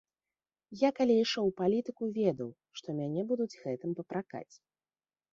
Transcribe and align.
Я 0.77 0.89
калі 0.99 1.17
ішоў 1.23 1.45
ў 1.49 1.53
палітыку, 1.59 2.03
ведаў, 2.19 2.49
што 2.79 2.95
мяне 3.01 3.21
будуць 3.33 3.59
гэтым 3.65 3.91
папракаць. 4.01 4.55